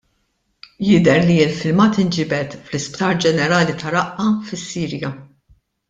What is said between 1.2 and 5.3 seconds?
li l-filmat inġibed fl-Isptar Ġenerali ta' Raqqa fis-Sirja.